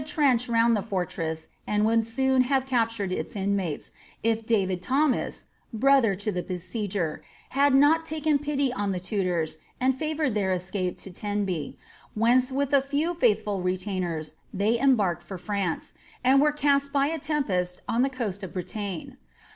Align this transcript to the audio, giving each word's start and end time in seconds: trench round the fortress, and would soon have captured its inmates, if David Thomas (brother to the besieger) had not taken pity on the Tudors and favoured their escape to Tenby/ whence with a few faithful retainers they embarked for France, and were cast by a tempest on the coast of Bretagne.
trench 0.03 0.49
round 0.49 0.75
the 0.75 0.81
fortress, 0.81 1.49
and 1.67 1.85
would 1.85 2.03
soon 2.03 2.41
have 2.41 2.65
captured 2.65 3.11
its 3.11 3.35
inmates, 3.35 3.91
if 4.23 4.47
David 4.47 4.81
Thomas 4.81 5.45
(brother 5.71 6.15
to 6.15 6.31
the 6.31 6.41
besieger) 6.41 7.21
had 7.49 7.75
not 7.75 8.03
taken 8.03 8.39
pity 8.39 8.73
on 8.73 8.93
the 8.93 8.99
Tudors 8.99 9.59
and 9.79 9.93
favoured 9.93 10.33
their 10.33 10.53
escape 10.53 10.97
to 11.01 11.11
Tenby/ 11.11 11.77
whence 12.15 12.51
with 12.51 12.73
a 12.73 12.81
few 12.81 13.13
faithful 13.13 13.61
retainers 13.61 14.33
they 14.51 14.79
embarked 14.79 15.21
for 15.21 15.37
France, 15.37 15.93
and 16.23 16.41
were 16.41 16.51
cast 16.51 16.91
by 16.91 17.05
a 17.05 17.19
tempest 17.19 17.83
on 17.87 18.01
the 18.01 18.09
coast 18.09 18.41
of 18.41 18.53
Bretagne. 18.53 19.17